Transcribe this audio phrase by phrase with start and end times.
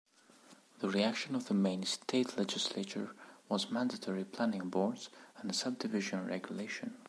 [0.79, 3.15] The reaction of the Maine State Legislature
[3.47, 6.95] was mandatory Planning Boards, and subdivision regulation.